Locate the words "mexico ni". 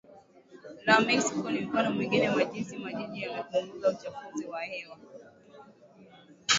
0.99-1.59